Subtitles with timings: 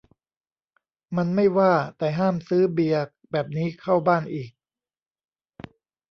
[1.17, 4.51] มันไม่ว่า แต่ห้ามซื้อเบียร์แบบนี้เข้าบ้านอีก